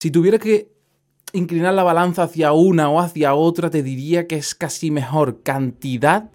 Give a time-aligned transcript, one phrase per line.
[0.00, 0.72] Si tuviera que
[1.34, 6.30] inclinar la balanza hacia una o hacia otra, te diría que es casi mejor cantidad,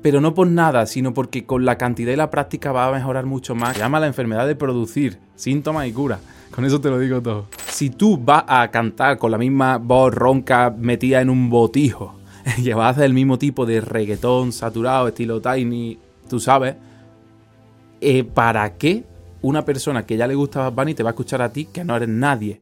[0.00, 3.26] pero no por nada, sino porque con la cantidad y la práctica va a mejorar
[3.26, 3.74] mucho más.
[3.74, 6.20] Se llama la enfermedad de producir, síntomas y cura.
[6.50, 7.48] Con eso te lo digo todo.
[7.66, 12.14] Si tú vas a cantar con la misma voz ronca metida en un botijo,
[12.56, 15.98] y vas a hacer el mismo tipo de reggaetón saturado, estilo tiny,
[16.30, 16.76] tú sabes,
[18.00, 19.04] eh, ¿para qué
[19.42, 21.84] una persona que ya le gusta Bad Bunny te va a escuchar a ti que
[21.84, 22.58] no eres nadie.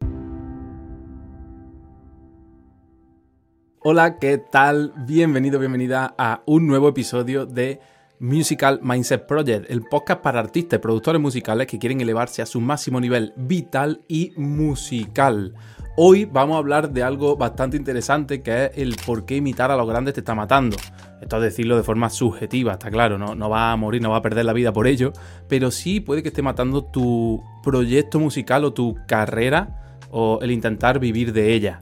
[3.79, 4.93] Hola, ¿qué tal?
[5.07, 7.79] Bienvenido, bienvenida a un nuevo episodio de
[8.19, 12.59] Musical Mindset Project, el podcast para artistas y productores musicales que quieren elevarse a su
[12.59, 15.53] máximo nivel vital y musical.
[15.99, 19.75] Hoy vamos a hablar de algo bastante interesante que es el por qué imitar a
[19.75, 20.77] los grandes te está matando.
[21.19, 24.17] Esto es decirlo de forma subjetiva, está claro, no, no va a morir, no va
[24.17, 25.11] a perder la vida por ello,
[25.47, 30.99] pero sí puede que esté matando tu proyecto musical o tu carrera o el intentar
[30.99, 31.81] vivir de ella.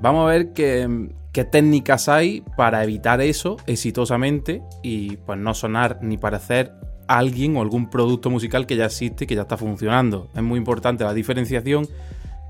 [0.00, 6.18] Vamos a ver qué, técnicas hay para evitar eso exitosamente y pues no sonar ni
[6.18, 6.72] parecer
[7.06, 10.28] alguien o algún producto musical que ya existe que ya está funcionando.
[10.34, 11.86] Es muy importante la diferenciación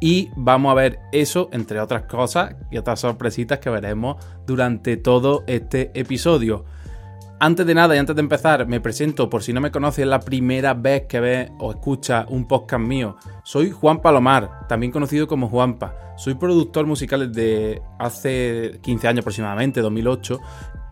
[0.00, 5.45] y vamos a ver eso, entre otras cosas, y otras sorpresitas que veremos durante todo
[5.47, 6.64] este episodio.
[7.41, 10.20] Antes de nada y antes de empezar, me presento por si no me conoces la
[10.20, 13.17] primera vez que ves o escuchas un podcast mío.
[13.42, 15.95] Soy Juan Palomar, también conocido como Juanpa.
[16.17, 20.41] Soy productor musical desde hace 15 años aproximadamente, 2008,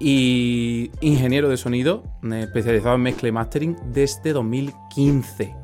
[0.01, 5.62] y ingeniero de sonido, especializado en mezcla y mastering desde 2015.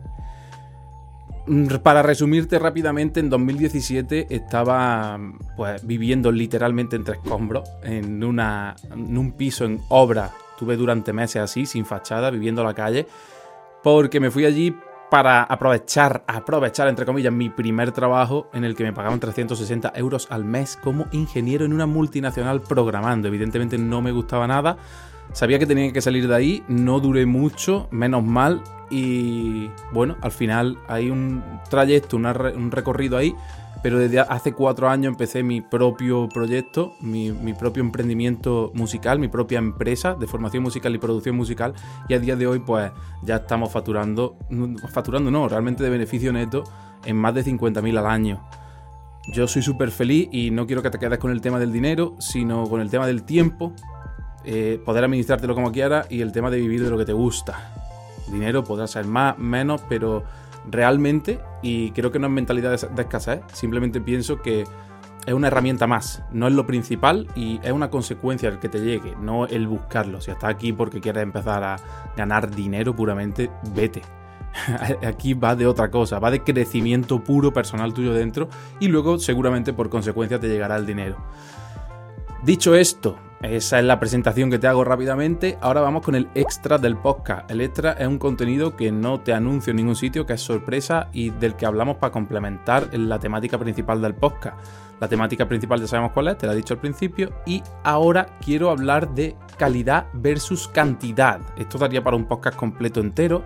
[1.48, 5.18] Mm, para resumirte rápidamente, en 2017 estaba
[5.56, 10.30] pues, viviendo literalmente entre escombros en, una, en un piso en obra.
[10.58, 13.06] Tuve durante meses así, sin fachada, viviendo a la calle,
[13.82, 14.74] porque me fui allí
[15.10, 20.28] para aprovechar, aprovechar entre comillas, mi primer trabajo en el que me pagaban 360 euros
[20.30, 23.28] al mes como ingeniero en una multinacional programando.
[23.28, 24.76] Evidentemente no me gustaba nada,
[25.32, 30.32] sabía que tenía que salir de ahí, no duré mucho, menos mal, y bueno, al
[30.32, 33.34] final hay un trayecto, un recorrido ahí,
[33.82, 39.58] pero desde hace cuatro años empecé mi propio proyecto, mi, propio emprendimiento musical, mi propia
[39.58, 41.74] empresa de formación musical y producción musical,
[42.08, 42.90] y a día de hoy pues
[43.22, 44.36] ya estamos facturando,
[44.92, 46.64] facturando no, realmente de beneficio neto
[47.04, 48.42] en más de 50.000 al año.
[49.32, 52.16] Yo soy súper feliz y no quiero que te quedes con el tema del dinero,
[52.18, 53.72] sino con el tema del tiempo,
[54.44, 57.74] eh, poder administrártelo como quieras y el tema de vivir de lo que te gusta
[58.30, 60.24] dinero podrá ser más, menos, pero
[60.70, 64.64] realmente, y creo que no es mentalidad de, escasez, simplemente pienso que
[65.26, 68.80] es una herramienta más, no es lo principal y es una consecuencia el que te
[68.80, 70.20] llegue, no el buscarlo.
[70.20, 71.76] Si estás aquí porque quieres empezar a
[72.16, 74.02] ganar dinero puramente, vete.
[75.06, 78.48] Aquí va de otra cosa, va de crecimiento puro personal tuyo dentro
[78.80, 81.16] y luego seguramente por consecuencia te llegará el dinero.
[82.42, 85.58] Dicho esto, esa es la presentación que te hago rápidamente.
[85.60, 87.48] Ahora vamos con el extra del podcast.
[87.48, 91.08] El extra es un contenido que no te anuncio en ningún sitio, que es sorpresa
[91.12, 94.56] y del que hablamos para complementar la temática principal del podcast.
[94.98, 97.32] La temática principal ya sabemos cuál es, te la he dicho al principio.
[97.46, 101.40] Y ahora quiero hablar de calidad versus cantidad.
[101.56, 103.44] Esto daría para un podcast completo entero,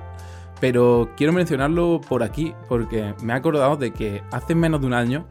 [0.59, 4.94] pero quiero mencionarlo por aquí porque me he acordado de que hace menos de un
[4.94, 5.26] año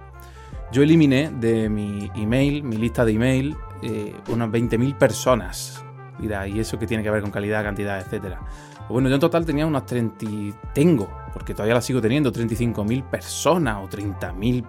[0.72, 5.84] yo eliminé de mi email, mi lista de email, eh, unas 20.000 personas.
[6.20, 8.40] Mira, y eso que tiene que ver con calidad, cantidad, etcétera.
[8.78, 10.26] Pues bueno, yo en total tenía unas 30.
[10.74, 14.66] Tengo, porque todavía las sigo teniendo, 35.000 personas o 30.000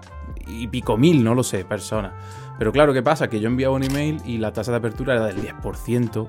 [0.47, 2.13] y pico mil, no lo sé, personas.
[2.59, 3.29] Pero claro, ¿qué pasa?
[3.29, 6.29] Que yo enviaba un email y la tasa de apertura era del 10%,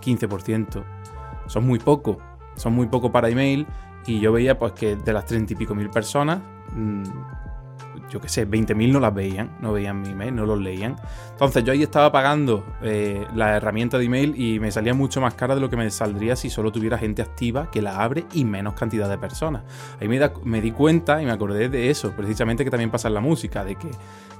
[0.00, 0.80] 15%.
[0.80, 2.18] Mm, son muy poco,
[2.54, 3.66] son muy poco para email.
[4.06, 6.40] Y yo veía pues que de las 30 y pico mil personas,
[6.74, 7.02] mm,
[8.10, 10.96] yo qué sé, 20.000 no las veían, no veían mi email, no los leían.
[11.32, 15.34] Entonces yo ahí estaba pagando eh, la herramienta de email y me salía mucho más
[15.34, 18.44] cara de lo que me saldría si solo tuviera gente activa que la abre y
[18.44, 19.62] menos cantidad de personas.
[20.00, 23.20] Ahí me, di cuenta y me acordé de eso, precisamente que también pasa en la
[23.20, 23.90] música, de que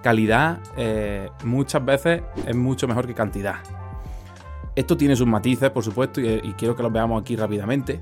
[0.02, 3.56] calidad eh, muchas veces es mucho mejor que cantidad.
[4.74, 8.00] Esto tiene sus matices, por supuesto, y, y quiero que los veamos aquí rápidamente.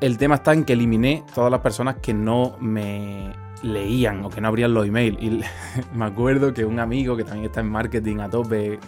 [0.00, 3.32] El tema está en que eliminé todas las personas que no me
[3.62, 5.18] leían o que no abrían los emails.
[5.20, 5.42] Y
[5.94, 8.80] me acuerdo que un amigo que también está en marketing a tope, eh,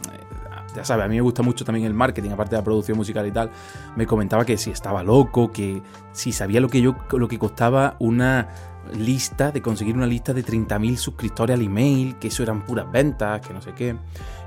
[0.75, 3.27] ya sabes, a mí me gusta mucho también el marketing, aparte de la producción musical
[3.27, 3.51] y tal,
[3.97, 5.83] me comentaba que si estaba loco, que
[6.13, 8.49] si sabía lo que yo lo que costaba una
[8.97, 13.47] lista, de conseguir una lista de 30.000 suscriptores al email, que eso eran puras ventas,
[13.47, 13.97] que no sé qué.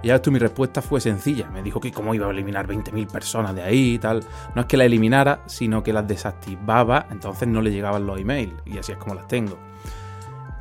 [0.02, 1.50] Y ya esto mi respuesta fue sencilla.
[1.50, 4.24] Me dijo que cómo iba a eliminar 20.000 personas de ahí y tal.
[4.56, 8.54] No es que la eliminara, sino que las desactivaba, entonces no le llegaban los emails.
[8.66, 9.58] Y así es como las tengo.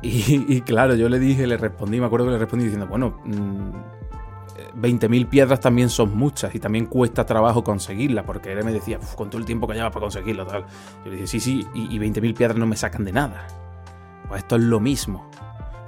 [0.05, 5.25] Y, claro, yo le dije, le respondí, me acuerdo que le respondí diciendo, bueno, 20.000
[5.25, 9.29] mm, piedras también son muchas y también cuesta trabajo conseguirlas, porque él me decía, con
[9.29, 10.65] todo el tiempo que lleva para conseguirlo, tal.
[11.05, 13.47] Yo le dije, sí, sí, y, y 20.000 piedras no me sacan de nada.
[14.27, 15.29] Pues esto es lo mismo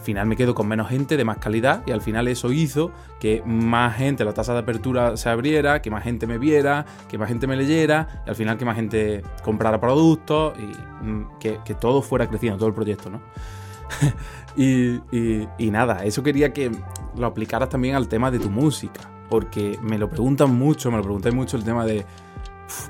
[0.05, 3.41] final me quedo con menos gente de más calidad y al final eso hizo que
[3.45, 7.27] más gente, la tasa de apertura se abriera, que más gente me viera, que más
[7.27, 12.01] gente me leyera y al final que más gente comprara productos y mm, que, todo
[12.01, 13.21] fuera creciendo, todo el proyecto, ¿no?
[14.57, 14.99] y,
[15.71, 16.71] nada, eso quería que
[17.15, 21.03] lo aplicaras también al tema de tu música, porque me lo preguntan mucho, me lo
[21.03, 22.05] preguntáis mucho el tema de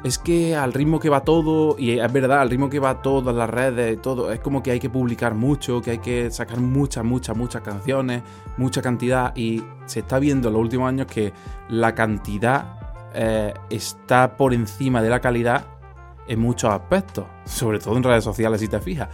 [0.04, 3.32] es que al ritmo que va todo, y es verdad, al ritmo que va todo,
[3.34, 7.04] las redes, todo, es como que hay que publicar mucho, que hay que sacar muchas,
[7.04, 8.24] muchas, muchas canciones,
[8.58, 11.34] mucha cantidad, y se está viendo en los últimos años que
[11.70, 12.80] la cantidad
[13.14, 15.66] eh, está por encima de la calidad
[16.28, 19.10] en muchos aspectos, sobre todo en redes sociales si te fijas.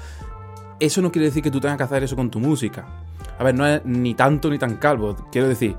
[0.81, 2.87] Eso no quiere decir que tú tengas que hacer eso con tu música.
[3.37, 5.15] A ver, no es ni tanto ni tan calvo.
[5.31, 5.75] Quiero decir,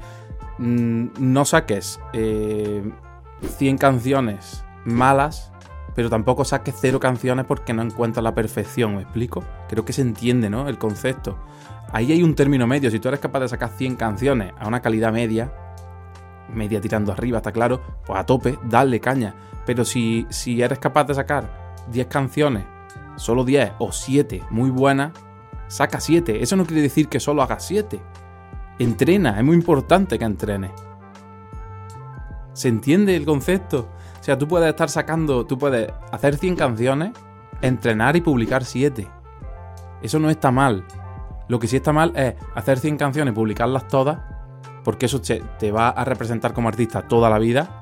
[0.58, 2.94] mm, no saques 100
[3.43, 5.50] eh, canciones malas,
[5.96, 9.43] pero tampoco saques cero canciones porque no encuentras la perfección, ¿me explico?
[9.69, 10.69] Creo que se entiende, ¿no?
[10.69, 11.37] El concepto.
[11.90, 14.82] Ahí hay un término medio, si tú eres capaz de sacar 100 canciones a una
[14.82, 15.52] calidad media,
[16.54, 19.34] media tirando arriba, está claro, pues a tope, dale caña.
[19.66, 22.64] Pero si, si eres capaz de sacar 10 canciones,
[23.17, 25.12] solo 10 o 7 muy buenas,
[25.69, 26.43] saca 7.
[26.43, 28.00] Eso no quiere decir que solo hagas 7.
[28.79, 30.70] Entrena, es muy importante que entrenes.
[32.53, 33.88] ¿Se entiende el concepto?
[34.20, 37.12] O sea, tú puedes estar sacando, tú puedes hacer 100 canciones,
[37.61, 39.09] entrenar y publicar 7.
[40.03, 40.85] Eso no está mal.
[41.49, 44.19] Lo que sí está mal es hacer 100 canciones publicarlas todas,
[44.85, 47.81] porque eso te, va a representar como artista toda la vida.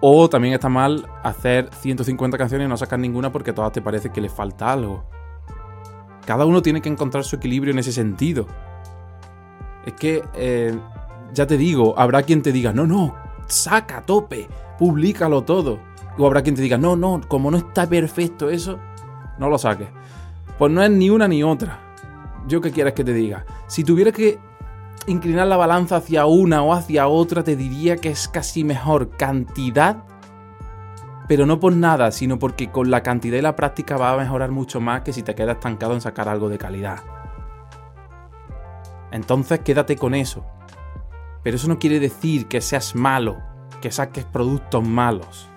[0.00, 4.10] O también está mal hacer 150 canciones y no sacar ninguna porque todas te parece
[4.10, 5.04] que le falta algo.
[6.24, 8.46] Cada uno tiene que encontrar su equilibrio en ese sentido.
[9.84, 10.74] Es que, eh,
[11.34, 13.14] ya te digo, habrá quien te diga, no, no,
[13.46, 14.48] saca a tope,
[14.78, 15.78] públicalo todo.
[16.16, 18.78] O habrá quien te diga, no, no, como no está perfecto eso,
[19.38, 19.88] no lo saques.
[20.58, 21.78] Pues no es ni una ni otra.
[22.46, 23.44] Yo qué quieres que te diga.
[23.66, 24.38] Si tuviera que
[25.06, 30.04] inclinar la balanza hacia una o hacia otra, te diría que es casi mejor cantidad,
[31.28, 34.50] pero no por nada, sino porque con la cantidad y la práctica va a mejorar
[34.50, 36.98] mucho más que si te quedas estancado en sacar algo de calidad.
[39.12, 40.44] Entonces quédate con eso.
[41.42, 43.38] Pero eso no quiere decir que seas malo
[43.80, 45.48] que saques productos malos.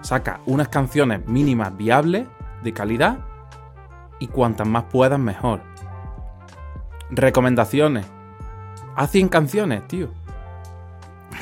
[0.00, 2.26] Saca unas canciones mínimas viables,
[2.62, 3.18] de calidad,
[4.18, 5.60] y cuantas más puedas, mejor.
[7.10, 8.06] Recomendaciones.
[9.00, 10.10] Haz 100 canciones, tío.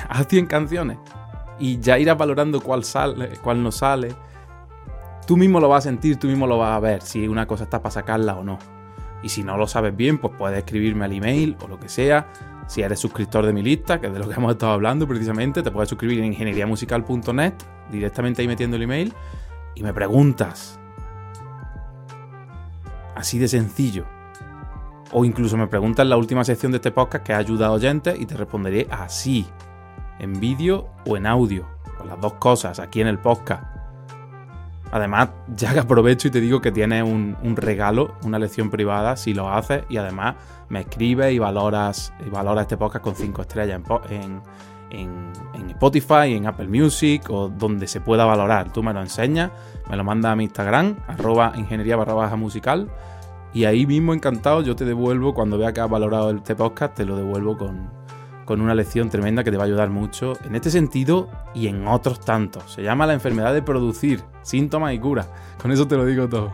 [0.09, 0.97] Haz 100 canciones.
[1.59, 4.15] Y ya irás valorando cuál sale, cuál no sale.
[5.27, 7.65] Tú mismo lo vas a sentir, tú mismo lo vas a ver si una cosa
[7.65, 8.61] está para sacarla o no.
[9.25, 12.29] Y si no lo sabes bien, pues puedes escribirme al email o lo que sea
[12.69, 15.61] si eres suscriptor de mi lista, que es de lo que hemos estado hablando precisamente,
[15.61, 17.55] te puedes suscribir en ingenieriamusical.net,
[17.91, 19.13] directamente ahí metiendo el email,
[19.75, 20.79] y me preguntas.
[23.17, 24.18] Así de sencillo.
[25.13, 28.19] O incluso me preguntas la última sección de este podcast que ha ayudado a oyentes
[28.19, 29.47] y te responderé así,
[30.19, 31.67] en vídeo o en audio,
[31.97, 33.65] con las dos cosas, aquí en el podcast.
[34.91, 39.35] Además, ya que aprovecho y te digo que tienes un, regalo, una lección privada, si
[39.35, 40.37] lo haces, y además
[40.69, 44.43] me escribes y valoras, valoras este podcast con 5 estrellas en,
[45.71, 48.73] Spotify, en Apple Music o donde se pueda valorar.
[48.73, 49.50] Tú me lo enseñas,
[49.88, 52.91] me lo mandas a mi Instagram, arroba ingeniería barra baja musical,
[53.59, 57.05] y ahí mismo encantado yo te devuelvo, cuando vea que has valorado este podcast, te
[57.05, 57.91] lo devuelvo con,
[58.45, 61.88] con una lección tremenda que te va a ayudar mucho en este sentido y en
[61.88, 62.73] otros tantos.
[62.73, 65.27] Se llama la enfermedad de producir, síntomas y cura.
[65.61, 66.53] Con eso te lo digo todo.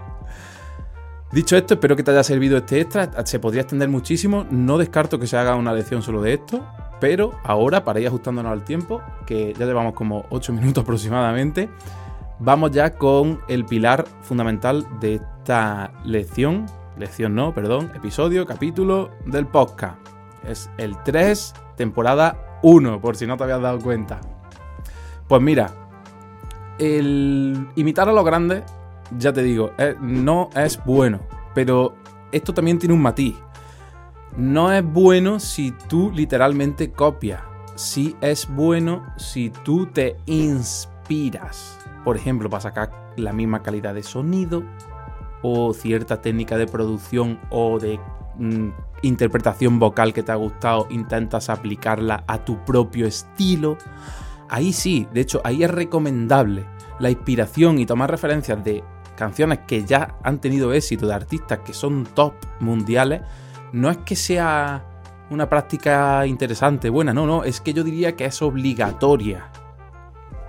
[1.30, 3.26] Dicho esto, espero que te haya servido este extra.
[3.26, 4.46] Se podría extender muchísimo.
[4.50, 6.66] No descarto que se haga una lección solo de esto.
[7.00, 11.68] Pero ahora, para ir ajustándonos al tiempo, que ya llevamos como 8 minutos aproximadamente,
[12.38, 16.64] vamos ya con el pilar fundamental de esta lección.
[16.96, 19.98] Lección no, perdón, episodio, capítulo del podcast.
[20.46, 24.20] Es el 3 temporada 1, por si no te habías dado cuenta.
[25.26, 25.72] Pues mira,
[26.78, 28.62] el imitar a los grandes,
[29.18, 31.18] ya te digo, eh, no es bueno,
[31.52, 31.96] pero
[32.30, 33.34] esto también tiene un matiz.
[34.36, 37.42] No es bueno si tú literalmente copias.
[37.74, 41.76] Sí es bueno si tú te inspiras.
[42.04, 44.62] Por ejemplo, para sacar la misma calidad de sonido
[45.46, 48.00] o cierta técnica de producción o de
[48.38, 48.70] mm,
[49.02, 53.76] interpretación vocal que te ha gustado, intentas aplicarla a tu propio estilo.
[54.48, 56.64] Ahí sí, de hecho, ahí es recomendable
[56.98, 58.82] la inspiración y tomar referencias de
[59.16, 63.20] canciones que ya han tenido éxito de artistas que son top mundiales,
[63.72, 64.82] no es que sea
[65.28, 69.50] una práctica interesante, buena, no, no, es que yo diría que es obligatoria.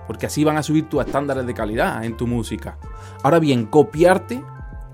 [0.06, 2.78] Porque así van a subir tus estándares de calidad en tu música.
[3.22, 4.42] Ahora bien, copiarte,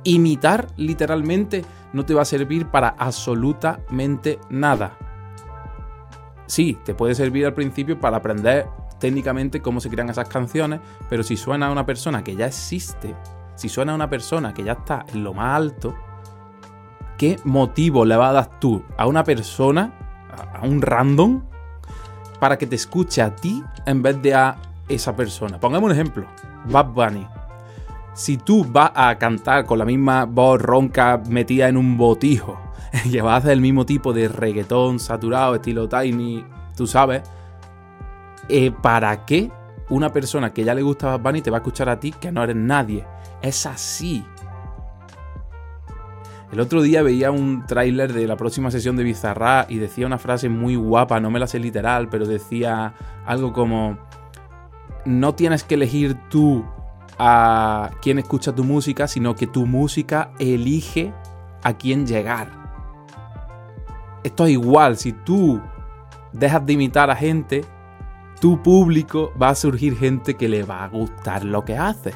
[0.04, 4.96] imitar literalmente, no te va a servir para absolutamente nada.
[6.46, 8.66] Sí, te puede servir al principio para aprender
[8.98, 13.16] técnicamente cómo se crean esas canciones, pero si suena a una persona que ya existe,
[13.56, 15.94] si suena a una persona que ya está en lo más alto,
[17.18, 19.92] ¿qué motivo le vas a dar tú a una persona,
[20.54, 21.42] a un random,
[22.38, 24.56] para que te escuche a ti en vez de a
[24.88, 25.58] esa persona?
[25.58, 26.26] Pongamos un ejemplo,
[26.66, 27.26] Bad Bunny.
[28.14, 32.58] Si tú vas a cantar con la misma voz ronca metida en un botijo,
[33.04, 36.44] y vas a hacer el mismo tipo de reggaetón saturado, estilo tiny,
[36.76, 37.22] tú sabes,
[38.48, 39.50] eh, ¿para qué
[39.88, 42.30] una persona que ya le gusta Bad Bunny te va a escuchar a ti que
[42.30, 43.06] no eres nadie?
[43.40, 44.24] Es así.
[46.52, 50.18] El otro día veía un tráiler de la próxima sesión de Bizarra y decía una
[50.18, 52.92] frase muy guapa, no me la sé literal, pero decía
[53.24, 53.96] algo como,
[55.06, 56.62] no tienes que elegir tú
[57.24, 61.14] a quién escucha tu música, sino que tu música elige
[61.62, 62.50] a quién llegar.
[64.24, 65.60] Esto es igual, si tú
[66.32, 67.64] dejas de imitar a gente,
[68.40, 72.12] tu público va a surgir gente que le va a gustar lo que hace.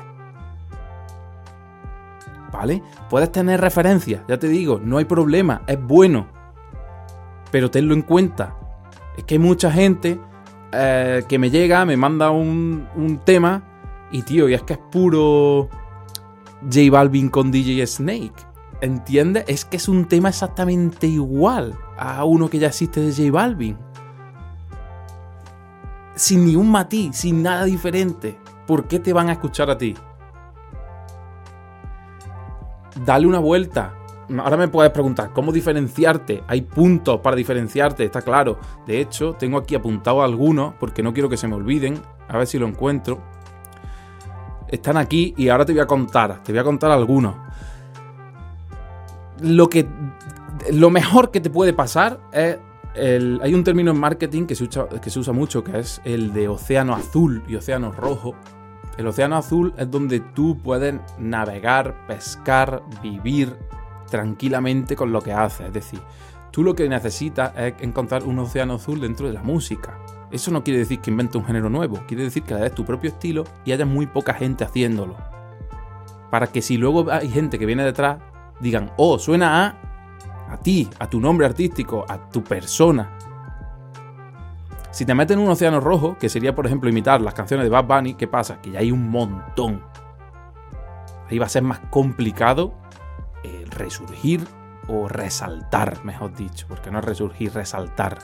[2.52, 2.82] ¿Vale?
[3.08, 6.26] Puedes tener referencias, ya te digo, no hay problema, es bueno.
[7.52, 8.56] Pero tenlo en cuenta.
[9.16, 10.18] Es que hay mucha gente
[10.72, 13.62] eh, que me llega, me manda un tema
[14.10, 15.68] y tío, y es que es puro
[16.62, 18.34] J Balvin con DJ Snake.
[18.80, 19.44] ¿Entiendes?
[19.48, 23.78] Es que es un tema exactamente igual a uno que ya existe de J Balvin
[26.16, 28.38] sin ni un matiz, sin nada diferente.
[28.66, 29.94] ¿Por qué te van a escuchar a ti?
[33.04, 33.94] Dale una vuelta.
[34.38, 36.42] Ahora me puedes preguntar, ¿cómo diferenciarte?
[36.48, 38.58] Hay puntos para diferenciarte, está claro.
[38.86, 42.00] De hecho, tengo aquí apuntado algunos porque no quiero que se me olviden.
[42.26, 43.20] A ver si lo encuentro.
[44.68, 46.42] Están aquí y ahora te voy a contar.
[46.42, 47.36] Te voy a contar algunos.
[49.40, 49.86] Lo que.
[50.72, 52.58] Lo mejor que te puede pasar es
[53.42, 56.32] hay un término en marketing que se, usa, que se usa mucho, que es el
[56.32, 58.34] de océano azul y océano rojo.
[58.96, 63.54] El océano azul es donde tú puedes navegar, pescar, vivir
[64.10, 65.66] tranquilamente con lo que haces.
[65.66, 66.00] Es decir,
[66.50, 69.98] tú lo que necesitas es encontrar un océano azul dentro de la música.
[70.30, 72.84] Eso no quiere decir que invente un género nuevo, quiere decir que le des tu
[72.84, 75.16] propio estilo y haya muy poca gente haciéndolo.
[76.30, 78.18] Para que si luego hay gente que viene detrás,
[78.60, 79.86] digan, oh, suena a
[80.48, 83.10] a ti, a tu nombre artístico, a tu persona.
[84.90, 87.70] Si te metes en un océano rojo, que sería por ejemplo imitar las canciones de
[87.70, 88.60] Bad Bunny, ¿qué pasa?
[88.62, 89.82] Que ya hay un montón.
[91.28, 92.74] Ahí va a ser más complicado
[93.42, 94.46] el resurgir
[94.88, 98.18] o resaltar, mejor dicho, porque no es resurgir, resaltar.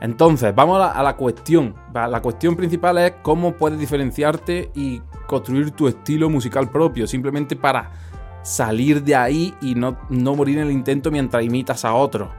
[0.00, 1.74] Entonces, vamos a la, cuestión.
[1.92, 7.90] La cuestión principal es cómo puedes diferenciarte y construir tu estilo musical propio, simplemente para
[8.42, 12.30] salir de ahí y no, no morir en el intento mientras imitas a otro.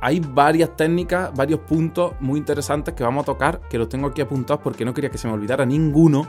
[0.00, 4.20] Hay varias técnicas, varios puntos muy interesantes que vamos a tocar, que los tengo aquí
[4.20, 6.26] apuntados porque no quería que se me olvidara ninguno.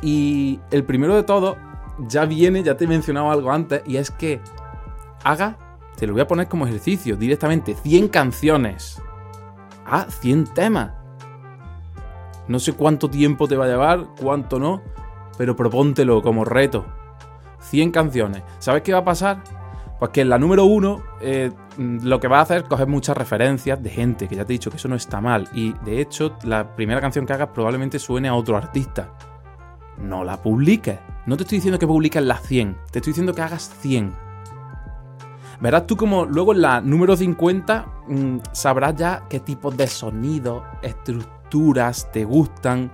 [0.00, 1.56] Y el primero de todos
[1.98, 4.40] ya viene, ya te he mencionado algo antes, y es que
[5.24, 5.58] haga,
[5.96, 9.02] te lo voy a poner como ejercicio directamente, 100 canciones.
[9.94, 10.90] Ah, 100 temas.
[12.48, 14.80] No sé cuánto tiempo te va a llevar, cuánto no,
[15.36, 16.86] pero propóntelo como reto.
[17.60, 18.42] 100 canciones.
[18.58, 19.44] ¿Sabes qué va a pasar?
[19.98, 23.18] Pues que en la número uno eh, lo que va a hacer es coger muchas
[23.18, 25.46] referencias de gente, que ya te he dicho que eso no está mal.
[25.52, 29.12] Y de hecho, la primera canción que hagas probablemente suene a otro artista.
[29.98, 31.00] No la publiques.
[31.26, 34.31] No te estoy diciendo que publiques las 100, te estoy diciendo que hagas 100.
[35.62, 40.64] Verás tú como luego en la número 50 mm, sabrás ya qué tipos de sonidos,
[40.82, 42.90] estructuras te gustan,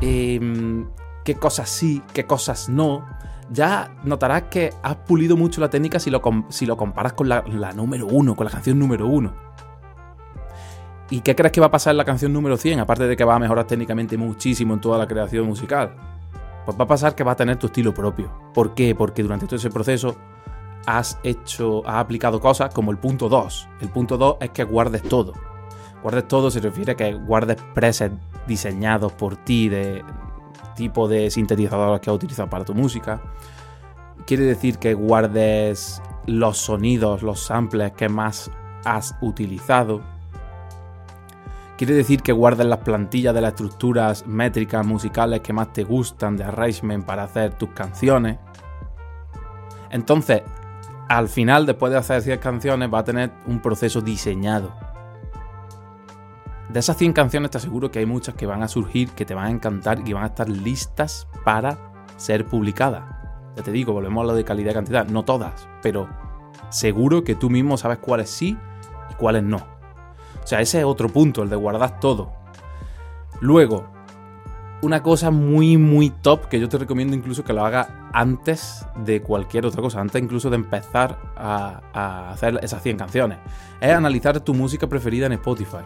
[0.00, 0.88] em,
[1.24, 3.04] qué cosas sí, qué cosas no
[3.50, 7.42] ya notarás que has pulido mucho la técnica si lo, si lo comparas con la,
[7.74, 9.34] número uno, con la canción número uno.
[11.10, 12.78] ¿Y qué crees que va a pasar en la canción número 100?
[12.78, 15.96] Aparte de que va a mejorar técnicamente muchísimo en toda la creación musical.
[16.64, 18.32] Pues va a pasar que va a tener tu estilo propio.
[18.54, 18.94] ¿Por qué?
[18.94, 20.16] Porque durante todo ese proceso
[20.86, 23.68] has hecho, has aplicado cosas como el punto 2.
[23.80, 25.32] El punto 2 es que guardes todo.
[26.02, 30.02] Guardes todo se refiere a que guardes presets diseñados por ti de,
[30.80, 33.20] tipo de sintetizadores que has utilizado para tu música.
[34.26, 38.50] Quiere decir que guardes los sonidos, los samples que más
[38.84, 40.00] has utilizado.
[41.76, 46.36] quiere decir que guardes las plantillas de las estructuras métricas musicales que más te gustan
[46.36, 48.38] de arrangement para hacer tus canciones.
[49.90, 50.42] Entonces,
[51.10, 54.72] al final, después de hacer 100 canciones, va a tener un proceso diseñado.
[56.68, 59.34] De esas 100 canciones te aseguro que hay muchas que van a surgir, que te
[59.34, 61.76] van a encantar y van a estar listas para
[62.16, 63.02] ser publicadas.
[63.56, 65.08] Ya te digo, volvemos a lo de calidad y cantidad.
[65.08, 66.08] No todas, pero
[66.68, 68.56] seguro que tú mismo sabes cuáles sí
[69.10, 69.56] y cuáles no.
[69.56, 72.32] O sea, ese es otro punto, el de guardar todo.
[73.40, 73.90] Luego,
[74.80, 79.22] una cosa muy, muy top que yo te recomiendo incluso que lo hagas antes de
[79.22, 83.38] cualquier otra cosa, antes incluso de empezar a, hacer esas 100 canciones,
[83.80, 85.78] es analizar tu música preferida en Spotify.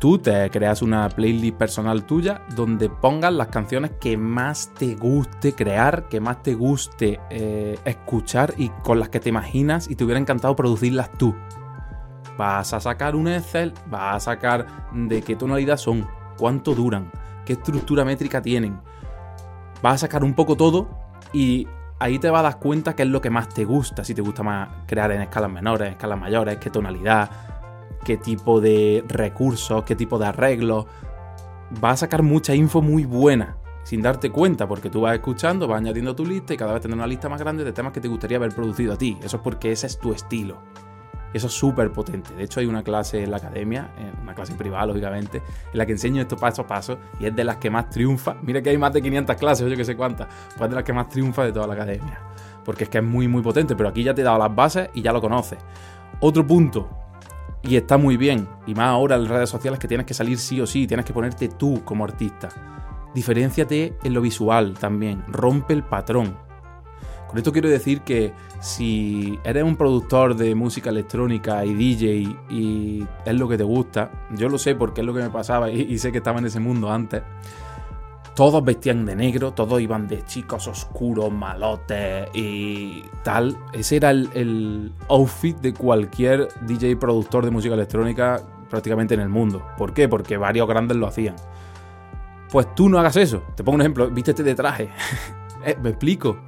[0.00, 5.54] Tú te creas una playlist personal tuya donde pongas las canciones que más te guste
[5.54, 10.04] crear, que más te guste eh, escuchar y con las que te imaginas y te
[10.04, 11.34] hubiera encantado producirlas tú
[12.38, 16.06] vas a sacar un Excel, vas a sacar de qué tonalidad son,
[16.38, 17.10] cuánto duran,
[17.44, 18.80] qué estructura métrica tienen.
[19.82, 20.88] Vas a sacar un poco todo
[21.32, 21.66] y
[21.98, 24.22] ahí te vas a dar cuenta qué es lo que más te gusta, si te
[24.22, 27.30] gusta más crear en escalas menores, en escalas mayores, qué tonalidad,
[28.04, 30.86] qué tipo de recursos, qué tipo de arreglos.
[31.80, 35.78] Vas a sacar mucha info muy buena sin darte cuenta, porque tú vas escuchando, vas
[35.78, 38.08] añadiendo tu lista y cada vez tendrás una lista más grande de temas que te
[38.08, 39.18] gustaría haber producido a ti.
[39.22, 40.58] Eso es porque ese es tu estilo.
[41.32, 42.34] Eso es súper potente.
[42.34, 43.90] De hecho, hay una clase en la academia,
[44.22, 45.38] una clase privada, lógicamente,
[45.72, 48.36] en la que enseño esto paso a paso y es de las que más triunfa.
[48.42, 50.84] Mira que hay más de 500 clases, yo que sé cuántas, pues es de las
[50.84, 52.20] que más triunfa de toda la academia.
[52.64, 54.90] Porque es que es muy, muy potente, pero aquí ya te he dado las bases
[54.94, 55.58] y ya lo conoces.
[56.20, 56.88] Otro punto,
[57.62, 60.38] y está muy bien, y más ahora en las redes sociales que tienes que salir
[60.38, 62.48] sí o sí, tienes que ponerte tú como artista.
[63.14, 66.36] Diferenciate en lo visual también, rompe el patrón.
[67.28, 73.06] Con esto quiero decir que si eres un productor de música electrónica y DJ y
[73.26, 75.98] es lo que te gusta, yo lo sé porque es lo que me pasaba y,
[75.98, 77.22] sé que estaba en ese mundo antes.
[78.34, 83.58] Todos vestían de negro, todos iban de chicos oscuros, malotes y tal.
[83.74, 89.62] Ese era el, outfit de cualquier DJ productor de música electrónica prácticamente en el mundo.
[89.76, 90.08] ¿Por qué?
[90.08, 91.36] Porque varios grandes lo hacían.
[92.50, 93.42] Pues tú no hagas eso.
[93.54, 94.88] Te pongo un ejemplo, vístete de traje.
[95.64, 96.38] Eh, me explico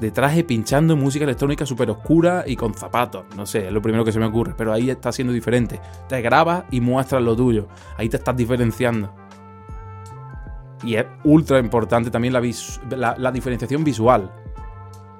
[0.00, 3.24] de traje pinchando música electrónica súper oscura y con zapatos.
[3.36, 5.80] No sé, es lo primero que se me ocurre, pero ahí está siendo diferente.
[6.08, 7.68] Te grabas y muestras lo tuyo.
[7.96, 9.14] Ahí te estás diferenciando.
[10.82, 14.30] Y es ultra importante también la, diferenciación visual.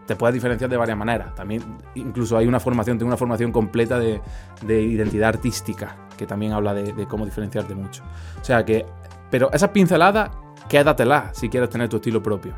[0.06, 1.34] Te puedes diferenciar de varias maneras.
[1.34, 1.62] También,
[1.94, 4.20] incluso hay una formación, tengo una formación completa de,
[4.66, 8.02] identidad artística, que también habla de, de cómo diferenciarte mucho.
[8.40, 8.84] O sea que,
[9.30, 10.30] pero esas pinceladas,
[10.68, 12.52] quédatelas si quieres tener tu estilo propio.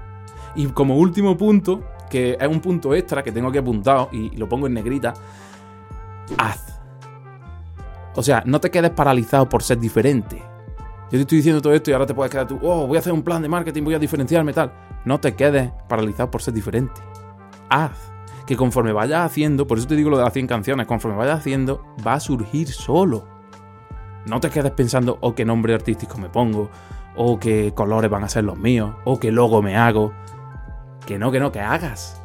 [0.56, 4.48] Y como último punto, que es un punto extra que tengo aquí apuntado y lo
[4.48, 5.14] pongo en negrita,
[6.38, 6.80] haz.
[8.14, 10.42] O sea, no te quedes paralizado por ser diferente.
[11.06, 13.00] Yo te estoy diciendo todo esto y ahora te puedes quedar tú, oh, voy a
[13.00, 14.72] hacer un plan de marketing, voy a diferenciarme tal.
[15.04, 17.00] No te quedes paralizado por ser diferente.
[17.68, 17.92] Haz.
[18.44, 21.40] Que conforme vayas haciendo, por eso te digo lo de las 100 canciones, conforme vayas
[21.40, 23.28] haciendo, va a surgir solo.
[24.26, 26.70] No te quedes pensando, oh, qué nombre artístico me pongo,
[27.16, 30.12] o qué colores van a ser los míos, o qué logo me hago.
[31.06, 32.20] Que no, que no, que hagas.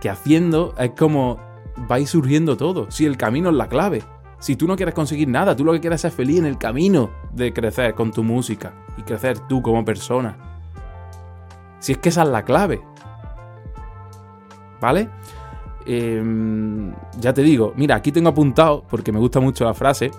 [0.00, 1.38] Que haciendo es como
[1.76, 2.90] vais surgiendo todo.
[2.90, 4.02] Si el camino es la clave.
[4.38, 6.58] Si tú no quieres conseguir nada, tú lo que quieres es ser feliz en el
[6.58, 10.36] camino de crecer con tu música y crecer tú como persona.
[11.78, 12.82] Si es que esa es la clave.
[14.80, 15.08] ¿Vale?
[15.86, 20.10] Em, ya te digo, mira, aquí tengo apuntado, porque me gusta mucho la frase,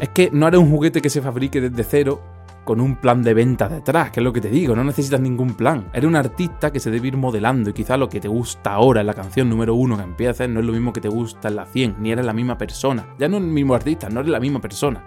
[0.00, 2.20] es que no eres un juguete que se fabrique desde cero,
[2.64, 5.54] con un plan de venta detrás, que es lo que te digo, no necesitas ningún
[5.54, 5.88] plan.
[5.92, 9.00] Eres un artista que se debe ir modelando y quizá lo que te gusta ahora
[9.00, 11.56] en la canción número uno que empieces no es lo mismo que te gusta en
[11.56, 13.06] la 100, ni eres la misma persona.
[13.18, 15.02] Ya no eres el mismo artista, no eres la misma persona.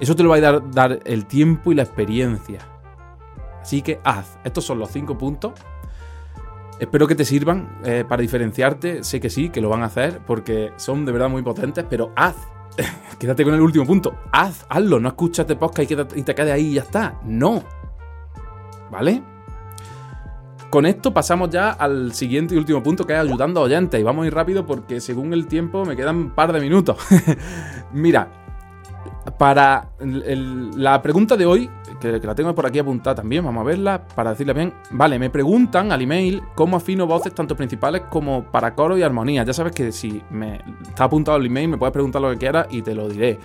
[0.00, 2.60] Eso te lo va a dar, dar el tiempo y la experiencia.
[3.60, 4.38] Así que haz.
[4.44, 5.52] Estos son los cinco puntos.
[6.80, 9.04] Espero que te sirvan eh, para diferenciarte.
[9.04, 12.12] Sé que sí, que lo van a hacer porque son de verdad muy potentes, pero
[12.16, 12.36] haz
[13.18, 14.14] quédate con el último punto.
[14.32, 17.20] Haz, hazlo, no escuchas de podcast y, te quedes ahí y ya está.
[17.24, 17.62] No.
[18.90, 19.22] ¿Vale?
[20.70, 24.00] Con esto pasamos ya al siguiente y último punto que es ayudando a oyentes.
[24.00, 26.98] Y vamos a ir rápido porque según el tiempo me quedan un par de minutos.
[27.92, 28.28] Mira,
[29.38, 31.70] para la pregunta de hoy,
[32.12, 34.74] que, la tengo por aquí apuntada también, vamos a verla para decirle bien.
[34.90, 39.44] Vale, me preguntan al email cómo afino voces tanto principales como para coro y armonía.
[39.44, 40.22] Ya sabes que si
[40.86, 43.38] está apuntado el email, me puedes preguntar lo que quieras y te lo diré.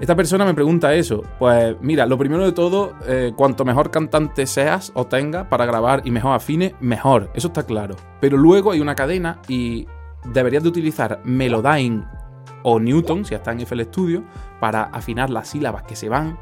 [0.00, 1.22] Esta persona me pregunta eso.
[1.38, 6.02] Pues mira, lo primero de todo, eh, cuanto mejor cantante seas o tengas para grabar
[6.04, 7.30] y mejor afine, mejor.
[7.34, 7.94] Eso está claro.
[8.20, 9.86] Pero luego hay una cadena y
[10.24, 12.04] deberías de utilizar Melodyne
[12.64, 14.24] o Newton, si está en FL Studio,
[14.60, 16.38] para afinar las sílabas que se van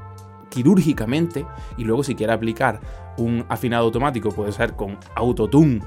[0.51, 1.47] quirúrgicamente
[1.79, 2.81] y luego si quiere aplicar
[3.17, 5.81] un afinado automático puede ser con Autotune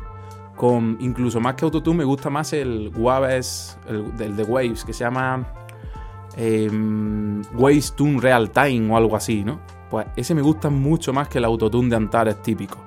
[0.56, 5.04] con incluso más que Autotune me gusta más el Waves el, de Waves que se
[5.04, 5.45] llama
[6.38, 6.69] eh,
[7.54, 9.60] Waves Tune Real Time o algo así, ¿no?
[9.89, 12.78] Pues ese me gusta mucho más que el Autotune de Antares típico.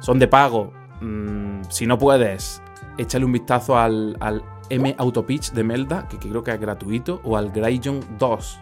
[0.00, 0.72] Son de pago.
[1.00, 2.62] Mm, si no puedes,
[2.98, 7.36] échale un vistazo al, al M Autopitch de Melda, que, creo que es gratuito, o
[7.36, 8.60] al Grayjon 2,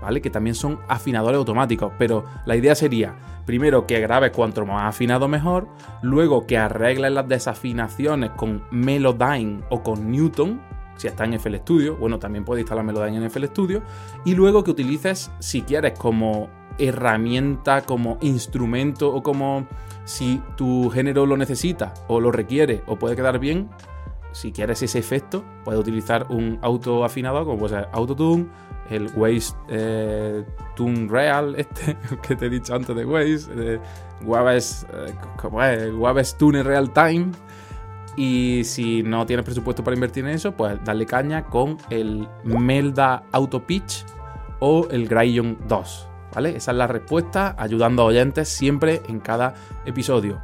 [0.00, 0.20] ¿vale?
[0.20, 5.28] Que también son afinadores automáticos, pero la idea sería, primero que grabes cuanto más afinado
[5.28, 5.68] mejor,
[6.02, 10.60] luego que arregles las desafinaciones con Melodyne o con Newton,
[10.96, 13.82] si está en FL Studio, bueno, también puedes instalar Melodyne en FL Studio,
[14.24, 19.66] y luego que utilices, si quieres, como herramienta, como instrumento o como
[20.04, 23.68] si tu género lo necesita o lo requiere o puede quedar bien,
[24.32, 28.46] si quieres ese efecto, puedes utilizar un auto afinador como puede ser Autotune,
[28.90, 31.96] el Waze eh, Tune Real, este
[32.26, 33.80] que te he dicho antes de Waze, eh,
[34.20, 37.32] eh, Waves Tune Real Time.
[38.16, 43.22] Y si no tienes presupuesto para invertir en eso, pues dale caña con el Melda
[43.30, 44.04] Auto Pitch
[44.58, 46.08] o el Graion 2.
[46.34, 46.56] ¿Vale?
[46.56, 49.54] Esa es la respuesta, ayudando a oyentes siempre en cada
[49.86, 50.40] episodio.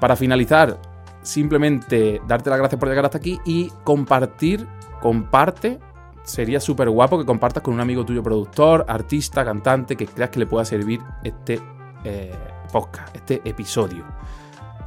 [0.00, 0.78] Para finalizar,
[1.22, 4.66] simplemente darte las gracias por llegar hasta aquí y compartir,
[5.00, 5.78] comparte.
[6.24, 10.38] Sería súper guapo que compartas con un amigo tuyo productor, artista, cantante, que creas que
[10.38, 11.60] le pueda servir este
[12.04, 12.32] eh,
[12.72, 14.04] podcast, este episodio.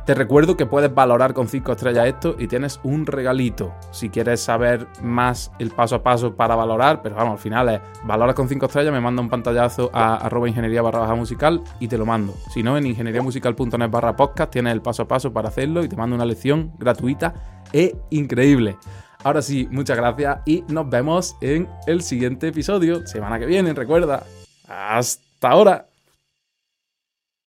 [0.05, 3.73] Te recuerdo que puedes valorar con 5 estrellas esto y tienes un regalito.
[3.89, 7.81] Si quieres saber más el paso a paso para valorar, pero vamos, al final es
[8.03, 11.87] valora con 5 estrellas, me manda un pantallazo a arroba ingeniería barra baja musical y
[11.87, 12.35] te lo mando.
[12.53, 15.95] Si no, en ingenieriamusical.net barra podcast tienes el paso a paso para hacerlo y te
[15.95, 17.33] mando una lección gratuita
[17.73, 18.77] e increíble.
[19.25, 24.23] Ahora sí, muchas gracias y nos vemos en el siguiente episodio, semana que viene, recuerda.
[24.67, 25.87] Hasta ahora.